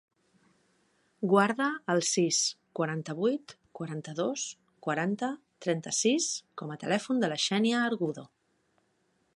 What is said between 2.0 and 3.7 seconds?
sis, quaranta-vuit,